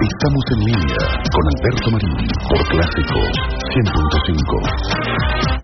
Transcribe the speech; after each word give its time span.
Estamos 0.00 0.40
en 0.56 0.64
línea 0.64 0.96
con 1.28 1.44
Alberto 1.44 1.92
Marín 1.92 2.24
por 2.48 2.56
Clásico 2.72 3.20
100.5. 3.20 5.60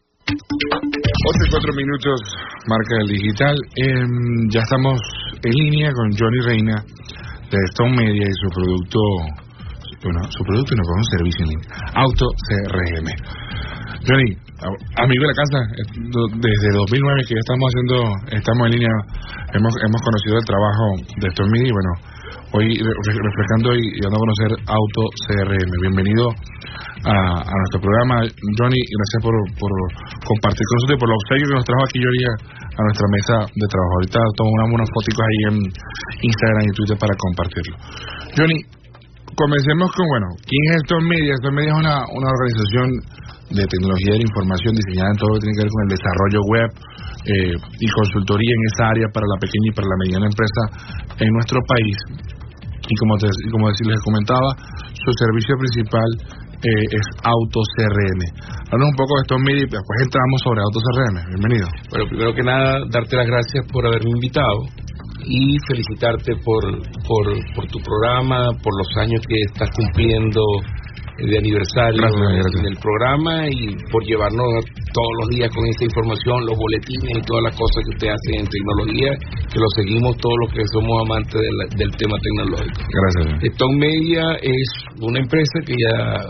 8 1.24 1.40
y 1.40 1.48
4 1.50 1.72
minutos, 1.72 2.20
marca 2.68 3.00
del 3.00 3.16
digital. 3.16 3.56
Em, 3.76 4.44
ya 4.52 4.60
estamos 4.60 5.00
en 5.42 5.52
línea 5.52 5.90
con 5.90 6.12
Johnny 6.12 6.40
Reina 6.44 6.84
de 7.48 7.56
Stone 7.72 7.96
Media 7.96 8.28
y 8.28 8.32
su 8.44 8.50
producto, 8.52 9.00
bueno, 10.04 10.20
su 10.28 10.44
producto 10.44 10.74
y 10.74 10.76
no 10.76 10.84
con 10.84 10.98
un 10.98 11.04
servicio 11.16 11.40
en 11.40 11.48
línea, 11.56 11.72
Auto 11.94 12.26
CRM. 12.44 13.08
Johnny, 14.04 14.36
amigo 15.00 15.22
de 15.24 15.32
la 15.32 15.38
casa, 15.40 15.64
desde 16.44 16.76
2009 16.76 17.24
que 17.26 17.34
ya 17.34 17.40
estamos 17.40 17.72
haciendo, 17.72 18.12
estamos 18.36 18.68
en 18.68 18.72
línea, 18.76 18.92
hemos, 19.56 19.72
hemos 19.80 20.00
conocido 20.04 20.36
el 20.36 20.44
trabajo 20.44 20.92
de 21.24 21.26
Stone 21.32 21.48
Media 21.56 21.68
y 21.68 21.72
bueno, 21.72 22.15
hoy 22.52 22.66
reflejando 22.76 23.74
y, 23.74 24.00
dando 24.02 24.16
a 24.16 24.24
conocer 24.24 24.50
Auto 24.66 25.02
CRM. 25.26 25.70
Bienvenido 25.82 26.30
a, 27.06 27.44
nuestro 27.44 27.80
programa, 27.80 28.26
Johnny, 28.58 28.80
gracias 28.82 29.20
por, 29.22 29.34
compartir 30.26 30.64
con 30.66 30.74
nosotros 30.76 30.96
y 30.96 31.00
por 31.00 31.08
los 31.08 31.18
obsequios 31.22 31.48
que 31.48 31.56
nos 31.56 31.66
trajo 31.66 31.82
aquí 31.86 31.98
Johnny 32.02 32.22
a 32.26 32.80
nuestra 32.82 33.06
mesa 33.14 33.34
de 33.46 33.66
trabajo. 33.70 33.92
Ahorita 33.96 34.20
tomo 34.36 34.50
unas 34.74 34.90
fotos 34.90 35.14
ahí 35.14 35.40
en 35.50 35.56
Instagram 36.26 36.64
y 36.66 36.72
Twitter 36.74 36.98
para 36.98 37.14
compartirlo. 37.14 37.74
Johnny, 38.34 38.58
comencemos 39.36 39.88
con, 39.94 40.06
bueno, 40.08 40.28
¿quién 40.42 40.62
es 40.74 40.82
Stone 40.88 41.06
Media? 41.06 41.32
Stone 41.38 41.56
Media 41.56 41.72
es 41.72 41.78
una, 41.78 41.96
una 42.10 42.28
organización 42.32 42.88
de 43.54 43.62
tecnología 43.62 44.18
de 44.18 44.20
la 44.24 44.26
información 44.26 44.72
diseñada 44.74 45.10
en 45.14 45.18
todo 45.22 45.28
lo 45.30 45.34
que 45.38 45.42
tiene 45.46 45.54
que 45.54 45.62
ver 45.62 45.70
con 45.70 45.82
el 45.86 45.92
desarrollo 45.94 46.40
web 46.50 46.68
eh, 47.26 47.54
y 47.54 47.86
consultoría 47.90 48.52
en 48.54 48.62
esa 48.72 48.84
área 48.90 49.08
para 49.12 49.26
la 49.26 49.38
pequeña 49.38 49.68
y 49.70 49.74
para 49.74 49.88
la 49.90 49.98
mediana 50.04 50.26
empresa 50.26 50.62
en 51.18 51.30
nuestro 51.34 51.58
país 51.66 51.96
y 52.88 52.94
como, 52.96 53.18
te, 53.18 53.26
como 53.50 53.68
les 53.70 54.02
comentaba, 54.02 54.54
su 54.94 55.10
servicio 55.18 55.54
principal 55.58 56.10
eh, 56.62 56.86
es 56.86 57.06
Auto 57.22 57.60
CRM. 57.76 58.20
Háblanos 58.70 58.90
un 58.90 58.96
poco 58.96 59.12
de 59.16 59.22
estos 59.26 59.40
medios 59.42 59.66
y 59.66 59.74
después 59.74 59.96
entramos 60.02 60.38
sobre 60.42 60.60
Auto 60.62 60.80
CRM. 60.80 61.16
Bienvenido. 61.34 61.66
Bueno, 61.90 62.04
primero 62.08 62.34
que 62.34 62.42
nada, 62.42 62.80
darte 62.90 63.16
las 63.16 63.26
gracias 63.26 63.66
por 63.72 63.86
haberme 63.86 64.10
invitado 64.10 64.62
y 65.26 65.58
felicitarte 65.66 66.36
por, 66.44 66.62
por, 67.02 67.24
por 67.54 67.66
tu 67.66 67.78
programa, 67.82 68.54
por 68.62 68.72
los 68.78 68.90
años 69.02 69.20
que 69.26 69.36
estás 69.50 69.70
cumpliendo 69.74 70.40
de 71.18 71.38
aniversario 71.38 72.02
del 72.62 72.76
programa 72.76 73.48
y 73.48 73.74
por 73.90 74.04
llevarnos 74.04 74.46
todos 74.92 75.12
los 75.20 75.28
días 75.30 75.50
con 75.54 75.64
esta 75.64 75.84
información, 75.84 76.44
los 76.44 76.56
boletines 76.58 77.16
y 77.16 77.22
todas 77.22 77.44
las 77.44 77.56
cosas 77.56 77.80
que 77.84 77.92
usted 77.96 78.08
hace 78.12 78.30
en 78.40 78.46
tecnología, 78.46 79.10
que 79.52 79.58
lo 79.58 79.68
seguimos 79.76 80.16
todos 80.18 80.36
los 80.44 80.52
que 80.52 80.62
somos 80.72 80.94
amantes 81.04 81.40
del 81.76 81.90
tema 81.96 82.16
tecnológico. 82.20 82.80
Gracias. 82.84 83.44
Stone 83.56 83.76
Media 83.76 84.24
es 84.42 84.68
una 85.00 85.18
empresa 85.20 85.56
que 85.64 85.72
ya 85.72 86.20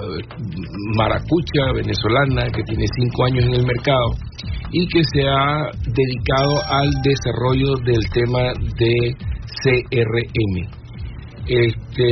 maracucha, 0.97 1.73
venezolana, 1.75 2.47
que 2.55 2.63
tiene 2.63 2.87
cinco 3.01 3.25
años 3.25 3.45
en 3.47 3.55
el 3.55 3.67
mercado 3.67 4.15
y 4.71 4.87
que 4.89 5.03
se 5.15 5.27
ha 5.27 5.71
dedicado 5.83 6.63
al 6.71 6.91
desarrollo 7.03 7.75
del 7.85 8.03
tema 8.15 8.53
de 8.79 9.15
CRM 9.63 10.76
este, 11.47 12.07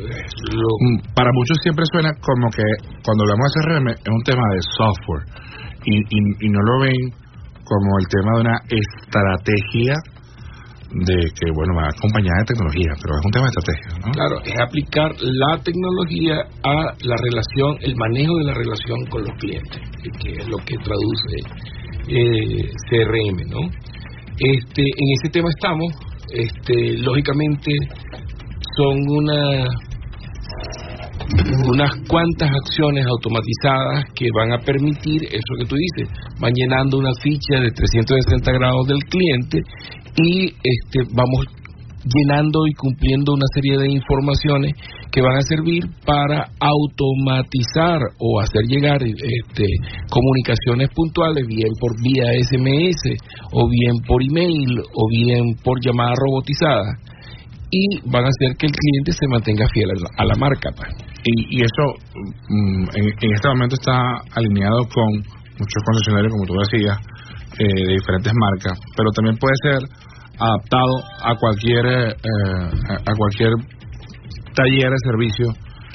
mm, 0.00 1.14
Para 1.14 1.30
muchos 1.32 1.58
siempre 1.62 1.84
suena 1.92 2.10
como 2.20 2.50
que 2.50 2.64
cuando 3.04 3.22
hablamos 3.24 3.52
de 3.52 3.60
CRM 3.62 3.88
es 3.88 4.10
un 4.10 4.22
tema 4.24 4.42
de 4.52 4.60
software 4.76 5.24
y, 5.86 5.98
y, 6.46 6.48
no 6.48 6.60
lo 6.60 6.80
ven 6.80 7.10
como 7.64 7.98
el 7.98 8.06
tema 8.08 8.30
de 8.34 8.40
una 8.40 8.58
estrategia 8.68 9.94
de 10.94 11.16
que, 11.34 11.50
bueno, 11.54 11.74
va 11.74 11.88
acompañada 11.88 12.38
de 12.40 12.54
tecnología, 12.54 12.90
pero 13.02 13.14
es 13.18 13.24
un 13.24 13.32
tema 13.32 13.46
de 13.46 13.52
estrategia, 13.52 13.88
¿no? 13.98 14.12
Claro, 14.12 14.36
es 14.44 14.54
aplicar 14.60 15.10
la 15.20 15.58
tecnología 15.62 16.36
a 16.62 16.76
la 17.02 17.16
relación, 17.18 17.76
el 17.82 17.96
manejo 17.96 18.36
de 18.38 18.44
la 18.44 18.54
relación 18.54 18.98
con 19.10 19.22
los 19.22 19.34
clientes, 19.38 19.80
que 20.22 20.32
es 20.32 20.48
lo 20.48 20.58
que 20.58 20.76
traduce 20.78 21.36
eh, 22.08 22.70
CRM, 22.90 23.38
¿no? 23.50 23.60
Este, 24.38 24.82
en 24.82 25.08
ese 25.18 25.30
tema 25.32 25.48
estamos, 25.50 25.92
este, 26.32 26.98
lógicamente 26.98 27.70
son 28.76 28.96
una 29.08 29.68
unas 31.72 31.90
cuantas 32.08 32.50
acciones 32.50 33.06
automatizadas 33.06 34.04
que 34.14 34.26
van 34.36 34.52
a 34.52 34.58
permitir 34.58 35.24
eso 35.24 35.54
que 35.58 35.64
tú 35.66 35.76
dices, 35.76 36.08
van 36.40 36.52
llenando 36.54 36.98
una 36.98 37.12
ficha 37.22 37.60
de 37.60 37.70
360 37.70 38.52
grados 38.52 38.86
del 38.86 39.02
cliente 39.04 39.60
y 40.16 40.46
este 40.46 41.10
vamos 41.12 41.46
llenando 42.04 42.66
y 42.66 42.74
cumpliendo 42.74 43.32
una 43.32 43.46
serie 43.54 43.78
de 43.78 43.90
informaciones 43.90 44.72
que 45.10 45.22
van 45.22 45.36
a 45.38 45.42
servir 45.42 45.84
para 46.04 46.44
automatizar 46.60 47.98
o 48.18 48.40
hacer 48.40 48.62
llegar 48.68 49.00
este, 49.02 49.64
comunicaciones 50.10 50.90
puntuales, 50.94 51.46
bien 51.46 51.72
por 51.80 51.92
vía 52.02 52.32
SMS 52.42 53.16
o 53.52 53.68
bien 53.68 53.94
por 54.06 54.22
email 54.22 54.80
o 54.80 55.08
bien 55.08 55.54
por 55.64 55.78
llamada 55.80 56.12
robotizada 56.14 56.98
y 57.74 57.98
van 58.06 58.24
a 58.24 58.30
hacer 58.30 58.54
que 58.56 58.66
el 58.66 58.72
cliente 58.72 59.10
se 59.10 59.26
mantenga 59.26 59.66
fiel 59.74 59.90
a 60.16 60.24
la, 60.24 60.34
marca. 60.36 60.70
Pues. 60.76 60.90
Y, 61.24 61.58
eso 61.58 61.84
mm, 62.48 62.84
en, 62.94 63.32
este 63.34 63.48
momento 63.48 63.74
está 63.74 63.98
alineado 64.36 64.86
con 64.94 65.10
muchos 65.58 65.82
concesionarios, 65.84 66.32
como 66.32 66.46
tú 66.46 66.54
decías, 66.70 66.98
eh, 67.58 67.66
de 67.66 67.94
diferentes 67.94 68.32
marcas, 68.34 68.78
pero 68.96 69.10
también 69.10 69.36
puede 69.38 69.54
ser 69.62 69.80
adaptado 70.38 70.94
a 71.22 71.34
cualquier 71.36 71.86
eh, 71.86 72.70
a 72.90 73.12
cualquier 73.16 73.52
taller 74.54 74.90
de 74.90 75.00
servicio 75.04 75.46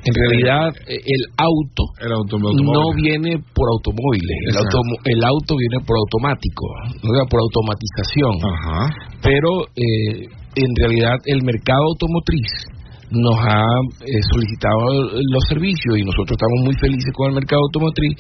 en 0.06 0.14
realidad, 0.16 0.70
eh, 0.88 0.96
el 0.96 1.24
auto, 1.36 1.84
el 2.00 2.12
auto 2.14 2.40
no 2.40 2.94
viene 2.96 3.36
por 3.54 3.68
automóviles, 3.76 4.38
el 4.48 4.58
auto, 4.58 4.80
el 5.04 5.24
auto 5.24 5.56
viene 5.58 5.84
por 5.86 5.98
automático, 5.98 6.66
por 7.30 7.40
automatización. 7.42 8.34
Pero 9.22 9.68
eh, 9.76 10.28
en 10.56 10.72
realidad 10.80 11.16
el 11.26 11.44
mercado 11.44 11.84
automotriz 11.92 12.48
nos 13.12 13.36
ha 13.42 13.66
eh, 14.06 14.22
solicitado 14.32 14.80
los 15.18 15.44
servicios 15.50 15.98
y 15.98 16.04
nosotros 16.04 16.38
estamos 16.38 16.60
muy 16.64 16.76
felices 16.80 17.12
con 17.14 17.30
el 17.30 17.36
mercado 17.36 17.62
automotriz 17.64 18.16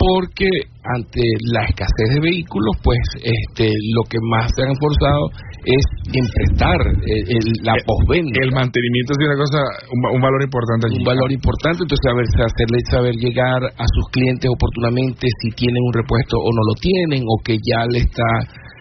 porque 0.00 0.48
ante 0.96 1.20
la 1.52 1.68
escasez 1.68 2.08
de 2.16 2.20
vehículos, 2.24 2.72
pues 2.82 2.96
este 3.20 3.68
lo 3.92 4.00
que 4.08 4.16
más 4.32 4.48
se 4.56 4.64
han 4.64 4.72
forzado 4.80 5.28
es 5.60 5.84
en 6.16 6.24
prestar 6.24 6.80
eh, 7.04 7.36
la 7.60 7.76
posventa. 7.84 8.32
El 8.40 8.52
mantenimiento 8.56 9.12
es 9.12 9.20
una 9.28 9.36
cosa, 9.36 9.60
un, 9.92 10.20
valor 10.24 10.40
importante 10.40 10.88
Un 10.88 11.04
valor 11.04 11.28
importante, 11.28 11.84
entonces 11.84 12.00
saber, 12.00 12.24
hacerle 12.24 12.80
saber 12.88 13.14
llegar 13.20 13.60
a 13.76 13.84
sus 13.92 14.06
clientes 14.08 14.48
oportunamente 14.48 15.28
si 15.44 15.52
tienen 15.52 15.84
un 15.84 15.92
repuesto 15.92 16.40
o 16.40 16.48
no 16.48 16.64
lo 16.64 16.74
tienen, 16.80 17.20
o 17.28 17.36
que 17.44 17.60
ya 17.60 17.84
le 17.84 18.00
está 18.00 18.24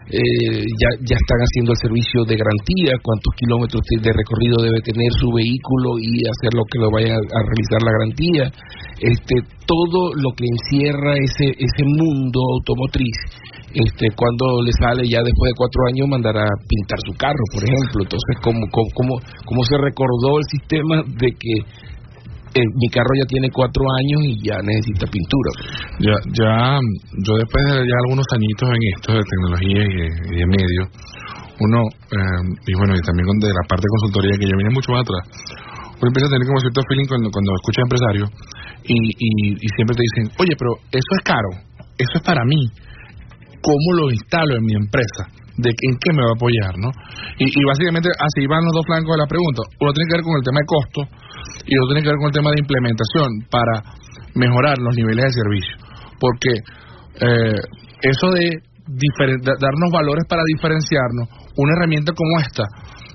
eh, 0.10 0.66
ya, 0.82 0.90
ya 1.06 1.16
están 1.16 1.40
haciendo 1.46 1.72
el 1.74 1.78
servicio 1.78 2.26
de 2.26 2.34
garantía, 2.34 2.98
cuántos 3.06 3.30
kilómetros 3.38 3.82
de 3.86 4.10
recorrido 4.10 4.58
debe 4.66 4.82
tener 4.82 5.12
su 5.14 5.30
vehículo 5.30 6.02
y 6.02 6.26
hacer 6.26 6.52
lo 6.58 6.66
que 6.66 6.82
lo 6.82 6.90
vaya 6.90 7.14
a 7.14 7.42
realizar 7.46 7.82
la 7.86 7.94
garantía. 7.94 8.44
Este, 9.00 9.36
todo 9.70 10.10
lo 10.18 10.34
que 10.34 10.50
encierra 10.50 11.14
ese, 11.14 11.54
ese 11.54 11.84
mundo 11.86 12.42
automotriz, 12.58 13.18
este, 13.70 14.10
cuando 14.18 14.66
le 14.66 14.74
sale 14.82 15.06
ya 15.06 15.22
después 15.22 15.54
de 15.54 15.62
cuatro 15.62 15.82
años 15.94 16.10
mandar 16.10 16.38
a 16.42 16.50
pintar 16.66 16.98
su 17.06 17.14
carro, 17.14 17.46
por 17.54 17.62
ejemplo. 17.62 18.02
Entonces, 18.02 18.34
¿cómo, 18.42 18.66
cómo, 18.74 19.14
cómo 19.46 19.62
se 19.64 19.78
recordó 19.78 20.42
el 20.42 20.48
sistema 20.50 21.06
de 21.06 21.30
que 21.38 21.54
eh, 22.56 22.66
mi 22.82 22.90
carro 22.90 23.14
ya 23.14 23.26
tiene 23.30 23.50
cuatro 23.54 23.84
años 24.02 24.20
y 24.26 24.34
ya 24.42 24.58
necesita 24.66 25.06
pintura. 25.06 25.52
Ya, 26.02 26.16
ya, 26.34 26.80
yo 27.22 27.34
después 27.38 27.62
de 27.62 27.86
ya 27.86 27.98
algunos 28.06 28.26
añitos 28.34 28.68
en 28.74 28.82
esto 28.98 29.14
de 29.14 29.22
tecnología 29.22 29.82
y 29.86 29.96
de, 30.34 30.46
medios, 30.50 30.88
uno, 31.62 31.80
eh, 32.10 32.42
y 32.66 32.74
bueno, 32.74 32.98
y 32.98 33.02
también 33.06 33.28
de 33.38 33.54
la 33.54 33.66
parte 33.70 33.86
de 33.86 33.94
consultoría 34.02 34.34
que 34.40 34.50
ya 34.50 34.58
viene 34.58 34.74
mucho 34.74 34.92
más 34.92 35.06
atrás, 35.06 35.24
uno 36.02 36.08
empieza 36.10 36.26
a 36.26 36.34
tener 36.34 36.48
como 36.48 36.60
cierto 36.64 36.82
feeling 36.90 37.06
cuando, 37.06 37.28
cuando 37.30 37.52
escucha 37.54 37.82
empresarios 37.86 38.28
y, 38.82 38.98
y, 39.14 39.68
siempre 39.76 39.94
te 39.94 40.04
dicen, 40.08 40.26
oye, 40.40 40.56
pero 40.58 40.72
eso 40.90 41.12
es 41.14 41.22
caro, 41.22 41.52
eso 42.02 42.14
es 42.18 42.24
para 42.24 42.42
mí, 42.46 42.66
¿cómo 43.62 43.88
lo 43.94 44.10
instalo 44.10 44.58
en 44.58 44.64
mi 44.66 44.74
empresa? 44.74 45.30
de 45.60 45.70
en 45.70 45.94
qué 46.00 46.12
me 46.16 46.24
va 46.24 46.32
a 46.32 46.38
apoyar, 46.40 46.74
¿no? 46.80 46.90
Y, 47.36 47.46
y, 47.52 47.62
básicamente 47.68 48.08
así 48.16 48.48
van 48.48 48.64
los 48.64 48.72
dos 48.72 48.86
flancos 48.88 49.12
de 49.12 49.20
la 49.20 49.28
pregunta. 49.28 49.62
Uno 49.84 49.92
tiene 49.92 50.08
que 50.08 50.16
ver 50.16 50.24
con 50.24 50.36
el 50.40 50.46
tema 50.48 50.60
de 50.64 50.68
costo, 50.72 51.00
y 51.66 51.78
otro 51.78 51.94
tiene 51.94 52.04
que 52.04 52.10
ver 52.10 52.20
con 52.20 52.30
el 52.30 52.38
tema 52.38 52.52
de 52.52 52.62
implementación 52.62 53.30
para 53.50 53.76
mejorar 54.36 54.78
los 54.80 54.96
niveles 54.96 55.26
de 55.26 55.32
servicio. 55.32 55.76
Porque 56.20 56.52
eh, 57.22 57.60
eso 58.02 58.28
de 58.32 58.62
darnos 58.90 59.92
valores 59.92 60.26
para 60.28 60.42
diferenciarnos, 60.46 61.30
una 61.58 61.74
herramienta 61.78 62.12
como 62.14 62.40
esta 62.40 62.64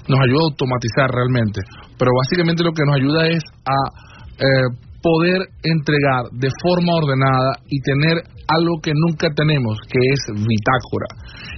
nos 0.06 0.21
ayuda 0.21 0.38
a 0.38 0.49
automatizar 0.53 1.09
realmente, 1.11 1.61
pero 1.99 2.11
básicamente 2.15 2.62
lo 2.62 2.73
que 2.73 2.85
nos 2.85 2.97
ayuda 2.97 3.26
es 3.29 3.43
a 3.65 3.79
eh, 4.38 4.69
poder 5.00 5.41
entregar 5.65 6.32
de 6.32 6.49
forma 6.65 6.97
ordenada 6.97 7.61
y 7.69 7.81
tener 7.81 8.25
algo 8.49 8.81
que 8.81 8.93
nunca 8.93 9.29
tenemos, 9.37 9.77
que 9.88 10.00
es 10.00 10.20
bitácora, 10.32 11.09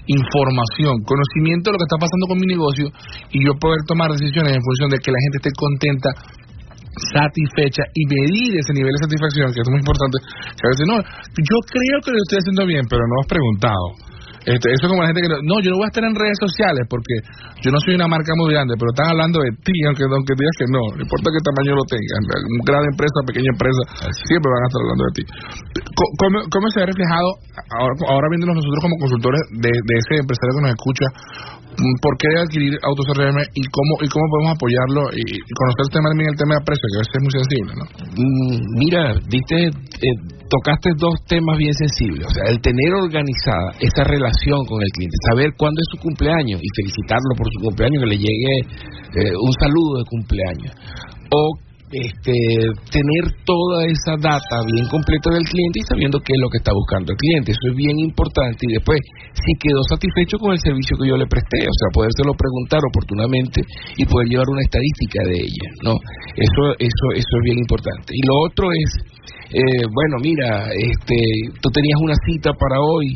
información, 0.06 1.02
conocimiento 1.06 1.70
de 1.70 1.74
lo 1.74 1.78
que 1.78 1.88
está 1.90 1.98
pasando 1.98 2.26
con 2.26 2.38
mi 2.38 2.46
negocio 2.46 2.90
y 3.30 3.44
yo 3.44 3.54
poder 3.58 3.82
tomar 3.86 4.10
decisiones 4.10 4.54
en 4.54 4.62
función 4.62 4.90
de 4.90 4.98
que 4.98 5.10
la 5.10 5.22
gente 5.22 5.38
esté 5.42 5.50
contenta 5.54 6.10
satisfecha 6.96 7.82
y 7.92 8.02
medir 8.08 8.56
ese 8.56 8.72
nivel 8.72 8.92
de 8.92 9.04
satisfacción, 9.04 9.52
que 9.52 9.60
es 9.60 9.68
muy 9.68 9.80
importante, 9.80 10.16
que 10.56 10.64
a 10.64 10.72
veces 10.72 10.86
no, 10.88 10.96
yo 11.36 11.58
creo 11.68 11.98
que 12.00 12.10
lo 12.12 12.20
estoy 12.24 12.38
haciendo 12.40 12.64
bien, 12.66 12.84
pero 12.88 13.02
no 13.04 13.20
has 13.20 13.28
preguntado. 13.28 14.15
Este, 14.46 14.70
eso 14.70 14.86
es 14.86 14.90
como 14.94 15.02
la 15.02 15.10
gente 15.10 15.26
que 15.26 15.30
no, 15.42 15.58
yo 15.58 15.74
no 15.74 15.82
voy 15.82 15.90
a 15.90 15.92
estar 15.92 16.06
en 16.06 16.14
redes 16.14 16.38
sociales 16.38 16.86
porque 16.86 17.18
yo 17.66 17.74
no 17.74 17.82
soy 17.82 17.98
una 17.98 18.06
marca 18.06 18.30
muy 18.38 18.54
grande, 18.54 18.78
pero 18.78 18.94
están 18.94 19.10
hablando 19.10 19.42
de 19.42 19.50
ti, 19.58 19.74
aunque, 19.90 20.06
aunque 20.06 20.38
digas 20.38 20.54
que 20.54 20.70
no, 20.70 20.82
no 20.94 21.02
importa 21.02 21.34
qué 21.34 21.42
tamaño 21.42 21.74
lo 21.74 21.86
tengan, 21.90 22.22
gran 22.62 22.84
empresa, 22.86 23.26
pequeña 23.26 23.50
empresa, 23.50 23.82
siempre 24.30 24.46
van 24.46 24.62
a 24.62 24.68
estar 24.70 24.80
hablando 24.86 25.04
de 25.10 25.14
ti. 25.18 25.24
¿Cómo, 26.22 26.36
cómo 26.46 26.66
se 26.70 26.78
ha 26.78 26.86
reflejado, 26.86 27.28
ahora, 27.74 27.94
ahora 28.06 28.26
viéndonos 28.30 28.62
nosotros 28.62 28.80
como 28.86 28.94
consultores 29.02 29.42
de, 29.58 29.72
de 29.74 29.94
ese 29.98 30.14
empresario 30.22 30.52
que 30.54 30.62
nos 30.62 30.74
escucha, 30.78 31.06
por 31.76 32.16
qué 32.18 32.28
adquirir 32.40 32.72
AutoCRM 32.82 33.36
y 33.52 33.62
cómo 33.68 33.92
y 34.00 34.08
cómo 34.08 34.24
podemos 34.30 34.52
apoyarlo 34.56 35.02
y, 35.12 35.22
conocer 35.52 35.82
el 35.84 35.92
tema 35.92 36.08
también 36.08 36.30
el 36.32 36.38
tema 36.40 36.54
de 36.56 36.64
precio 36.64 36.86
que 36.88 36.96
a 36.96 37.02
veces 37.04 37.14
es 37.16 37.22
muy 37.22 37.34
sensible 37.36 37.72
¿no? 37.76 37.84
Mm, 38.16 38.58
mira 38.80 39.02
diste 39.28 39.56
eh, 39.68 40.35
tocaste 40.48 40.90
dos 40.98 41.14
temas 41.26 41.58
bien 41.58 41.74
sensibles 41.74 42.26
o 42.26 42.30
sea 42.30 42.44
el 42.48 42.60
tener 42.60 42.94
organizada 42.94 43.74
esa 43.80 44.04
relación 44.04 44.64
con 44.66 44.82
el 44.82 44.90
cliente 44.92 45.16
saber 45.30 45.50
cuándo 45.56 45.80
es 45.80 45.88
su 45.90 45.98
cumpleaños 45.98 46.60
y 46.62 46.68
felicitarlo 46.76 47.32
por 47.36 47.46
su 47.50 47.58
cumpleaños 47.60 48.02
que 48.02 48.10
le 48.10 48.18
llegue 48.18 48.54
eh, 49.18 49.34
un 49.34 49.52
saludo 49.60 49.98
de 49.98 50.04
cumpleaños 50.10 50.72
o 51.30 51.66
este, 51.86 52.34
tener 52.90 53.24
toda 53.46 53.86
esa 53.86 54.18
data 54.18 54.58
bien 54.66 54.90
completa 54.90 55.30
del 55.30 55.46
cliente 55.46 55.78
y 55.78 55.86
sabiendo 55.86 56.18
qué 56.18 56.34
es 56.34 56.40
lo 56.42 56.50
que 56.50 56.58
está 56.58 56.74
buscando 56.74 57.14
el 57.14 57.18
cliente. 57.18 57.54
Eso 57.54 57.70
es 57.70 57.76
bien 57.76 57.98
importante. 58.02 58.66
Y 58.66 58.74
después, 58.74 58.98
si 59.38 59.52
quedó 59.62 59.82
satisfecho 59.86 60.38
con 60.38 60.50
el 60.50 60.58
servicio 60.58 60.98
que 60.98 61.08
yo 61.08 61.16
le 61.16 61.30
presté, 61.30 61.62
o 61.62 61.76
sea, 61.78 61.88
podérselo 61.94 62.34
preguntar 62.34 62.82
oportunamente 62.82 63.62
y 63.96 64.04
poder 64.04 64.26
llevar 64.26 64.50
una 64.50 64.66
estadística 64.66 65.22
de 65.30 65.36
ella, 65.46 65.68
¿no? 65.86 65.94
Eso, 66.34 66.62
eso, 66.82 67.06
eso 67.14 67.32
es 67.38 67.42
bien 67.46 67.58
importante. 67.62 68.10
Y 68.10 68.22
lo 68.26 68.34
otro 68.50 68.66
es, 68.74 68.90
eh, 69.50 69.84
bueno, 69.92 70.16
mira, 70.20 70.68
este, 70.72 71.16
tú 71.60 71.68
tenías 71.70 72.00
una 72.00 72.14
cita 72.26 72.52
para 72.52 72.80
hoy 72.80 73.06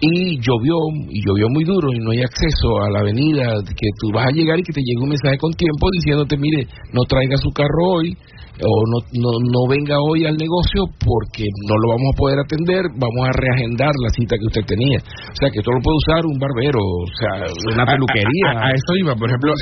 y 0.00 0.40
llovió, 0.40 0.76
y 1.10 1.20
llovió 1.26 1.46
muy 1.52 1.64
duro 1.64 1.92
y 1.92 1.98
no 2.00 2.10
hay 2.12 2.22
acceso 2.22 2.80
a 2.80 2.90
la 2.90 3.00
avenida, 3.00 3.52
que 3.64 3.88
tú 4.00 4.08
vas 4.12 4.26
a 4.26 4.32
llegar 4.32 4.58
y 4.58 4.62
que 4.62 4.72
te 4.72 4.80
llegue 4.80 5.02
un 5.02 5.10
mensaje 5.10 5.36
con 5.36 5.52
tiempo 5.52 5.88
diciéndote, 5.92 6.36
mire, 6.38 6.66
no 6.92 7.02
traiga 7.04 7.36
su 7.36 7.50
carro 7.50 8.00
hoy 8.00 8.16
o 8.60 8.72
no, 8.92 8.98
no, 9.16 9.30
no 9.40 9.60
venga 9.68 9.96
hoy 10.00 10.24
al 10.26 10.36
negocio 10.36 10.84
porque 11.00 11.44
no 11.68 11.74
lo 11.80 11.96
vamos 11.96 12.08
a 12.12 12.16
poder 12.16 12.38
atender, 12.40 12.82
vamos 12.96 13.22
a 13.24 13.32
reagendar 13.32 13.92
la 14.04 14.10
cita 14.12 14.36
que 14.36 14.46
usted 14.52 14.64
tenía. 14.68 15.00
O 15.00 15.36
sea, 15.36 15.48
que 15.48 15.60
esto 15.60 15.72
lo 15.72 15.80
puede 15.80 15.96
usar 15.96 16.20
un 16.28 16.36
barbero, 16.36 16.80
o 16.80 17.08
sea, 17.16 17.32
una 17.72 17.84
peluquería. 17.88 18.48
A, 18.56 18.68
eso 18.72 18.92
iba, 19.00 19.16
por 19.16 19.28
ejemplo, 19.28 19.52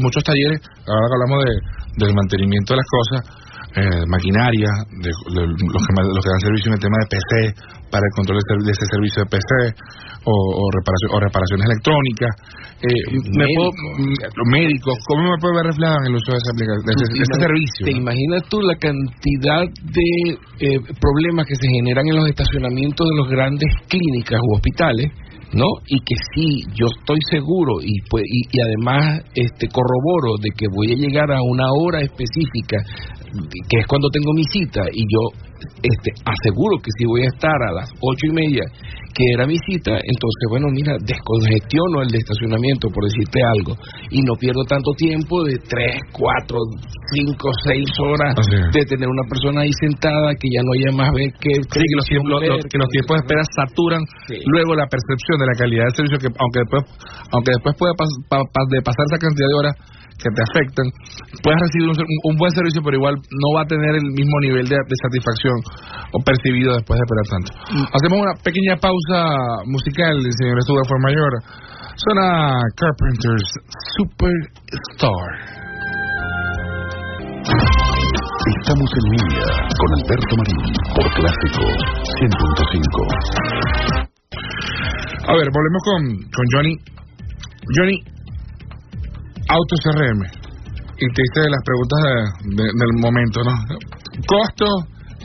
muchos 0.00 0.24
talleres, 0.24 0.60
ahora 0.88 1.04
que 1.04 1.16
hablamos 1.20 1.38
de, 1.44 1.52
del 2.04 2.12
mantenimiento 2.16 2.72
de 2.72 2.78
las 2.80 2.88
cosas, 2.88 3.20
eh, 3.74 4.06
maquinaria, 4.06 4.70
de, 5.02 5.10
los, 5.10 5.82
que, 5.82 5.92
los 5.98 6.22
que 6.22 6.30
dan 6.30 6.40
servicio 6.46 6.70
en 6.70 6.76
el 6.78 6.82
tema 6.82 6.96
de 7.02 7.06
PC, 7.10 7.30
para 7.90 8.06
el 8.06 8.14
control 8.14 8.38
de, 8.38 8.70
ese 8.70 8.86
servicio 8.86 9.26
de 9.26 9.28
PC, 9.34 9.50
o, 10.24 10.30
o, 10.30 10.62
reparación, 10.70 11.10
o 11.10 11.18
reparaciones 11.18 11.66
electrónicas. 11.66 12.32
Eh, 12.84 13.02
los 13.10 14.46
médicos, 14.46 14.94
¿cómo 15.06 15.30
me 15.30 15.38
puede 15.40 15.56
ver 15.56 15.66
reflejado 15.74 15.98
en 16.04 16.06
el 16.06 16.14
uso 16.14 16.30
de 16.32 16.38
ese, 16.38 16.52
de 16.54 16.92
ese, 16.94 17.36
servicio? 17.40 17.82
¿Te 17.86 17.96
imaginas 17.98 18.42
tú 18.46 18.60
la 18.60 18.76
cantidad 18.76 19.66
de 19.66 20.10
eh, 20.60 20.78
problemas 21.00 21.46
que 21.46 21.56
se 21.56 21.66
generan 21.66 22.06
en 22.06 22.16
los 22.16 22.28
estacionamientos 22.28 23.08
de 23.08 23.16
los 23.16 23.28
grandes 23.28 23.70
clínicas 23.88 24.38
u 24.38 24.54
hospitales? 24.54 25.10
¿no? 25.54 25.66
Y 25.86 25.98
que 26.02 26.16
sí, 26.34 26.66
yo 26.74 26.86
estoy 26.90 27.18
seguro 27.30 27.78
y, 27.80 28.02
pues, 28.10 28.24
y, 28.26 28.60
además 28.60 29.22
este, 29.34 29.68
corroboro 29.68 30.34
de 30.42 30.50
que 30.56 30.66
voy 30.74 30.92
a 30.92 30.96
llegar 30.96 31.30
a 31.30 31.42
una 31.42 31.70
hora 31.70 32.00
específica 32.02 32.78
que 33.68 33.78
es 33.80 33.86
cuando 33.86 34.08
tengo 34.10 34.32
mi 34.34 34.44
cita 34.44 34.82
y 34.92 35.02
yo 35.02 35.22
este, 35.82 36.10
aseguro 36.24 36.78
que 36.78 36.90
si 36.98 37.06
voy 37.06 37.22
a 37.24 37.32
estar 37.32 37.56
a 37.68 37.72
las 37.72 37.90
ocho 38.00 38.24
y 38.30 38.34
media 38.34 38.64
que 39.14 39.22
era 39.30 39.46
mi 39.46 39.54
cita, 39.62 39.94
entonces 39.94 40.44
bueno 40.50 40.66
mira 40.74 40.98
descongestiono 40.98 42.02
el 42.02 42.10
de 42.10 42.18
estacionamiento 42.18 42.90
por 42.90 43.04
decirte 43.06 43.38
algo 43.58 43.78
y 44.10 44.22
no 44.22 44.34
pierdo 44.34 44.62
tanto 44.66 44.90
tiempo 44.98 45.44
de 45.44 45.54
tres, 45.62 46.02
cuatro, 46.10 46.58
cinco, 47.14 47.50
seis 47.62 47.86
horas 48.02 48.34
de 48.74 48.82
tener 48.84 49.06
una 49.06 49.22
persona 49.30 49.62
ahí 49.62 49.70
sentada 49.78 50.34
que 50.34 50.50
ya 50.50 50.62
no 50.66 50.74
haya 50.74 50.90
más 50.94 51.10
ver 51.14 51.30
que, 51.38 51.62
que, 51.62 51.94
los, 51.94 52.06
tiempos, 52.06 52.42
que 52.66 52.78
los 52.78 52.90
tiempos 52.90 53.14
de 53.14 53.22
espera 53.22 53.42
saturan 53.54 54.02
luego 54.46 54.74
la 54.74 54.86
percepción 54.90 55.38
de 55.38 55.46
la 55.46 55.56
calidad 55.58 55.84
del 55.90 55.94
servicio 55.94 56.18
que 56.18 56.30
aunque 56.34 56.60
después 56.66 56.82
aunque 57.30 57.50
después 57.54 57.74
pueda 57.78 57.94
de 57.94 58.82
pasar 58.82 59.04
esa 59.10 59.18
cantidad 59.18 59.48
de 59.48 59.58
horas 59.58 59.74
que 60.18 60.30
te 60.30 60.42
afectan, 60.46 60.86
puedes 61.42 61.58
recibir 61.60 61.90
un, 61.90 62.34
buen 62.36 62.52
servicio, 62.54 62.80
pero 62.84 62.96
igual 62.96 63.14
no 63.18 63.48
va 63.56 63.62
a 63.62 63.68
tener 63.68 63.94
el 63.98 64.06
mismo 64.14 64.36
nivel 64.40 64.66
de, 64.68 64.76
satisfacción 64.78 65.58
o 66.12 66.18
percibido 66.22 66.74
después 66.74 66.96
de 66.98 67.04
esperar 67.04 67.26
tanto. 67.30 67.50
Mm. 67.74 67.86
Hacemos 67.90 68.18
una 68.22 68.34
pequeña 68.42 68.76
pausa 68.78 69.18
musical, 69.66 70.14
señor 70.38 70.58
Estudio 70.58 70.84
for 70.86 71.00
Mayor. 71.02 71.32
Suena 71.98 72.58
Carpenter's 72.78 73.48
Superstar. 73.98 75.30
Estamos 77.44 78.90
en 78.96 79.04
línea 79.14 79.46
con 79.76 79.88
Alberto 80.00 80.32
Marín 80.36 80.64
por 80.94 81.06
Clásico 81.14 81.64
100.5. 82.20 84.14
A 85.26 85.32
ver, 85.34 85.48
volvemos 85.52 85.82
con, 85.84 86.00
con 86.30 86.44
Johnny. 86.52 86.76
Johnny, 87.76 87.98
Auto 89.48 89.74
CRM. 89.82 90.20
Y 90.96 91.06
te 91.12 91.20
hice 91.22 91.50
las 91.50 91.62
preguntas 91.64 92.00
del 92.54 92.92
momento, 93.02 93.42
¿no? 93.42 93.54
Costo, 94.26 94.66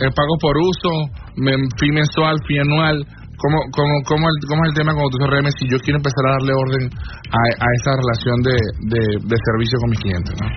el 0.01 0.11
pago 0.11 0.35
por 0.41 0.57
uso, 0.57 0.91
fin 1.77 1.93
mensual, 1.93 2.35
fin 2.47 2.61
anual. 2.61 3.05
¿Cómo, 3.39 3.55
cómo, 3.71 3.93
cómo, 4.03 4.27
el, 4.27 4.35
¿Cómo 4.49 4.65
es 4.65 4.69
el 4.71 4.75
tema 4.75 4.91
con 4.91 5.03
Auto 5.03 5.17
CRM 5.23 5.47
si 5.55 5.63
yo 5.71 5.79
quiero 5.79 5.95
empezar 5.95 6.23
a 6.27 6.31
darle 6.35 6.51
orden 6.51 6.83
a, 6.91 7.39
a 7.55 7.67
esa 7.79 7.91
relación 7.95 8.37
de, 8.43 8.55
de, 9.23 9.35
servicio 9.47 9.79
con 9.79 9.89
mis 9.91 9.99
clientes? 9.99 10.35
¿no? 10.35 10.47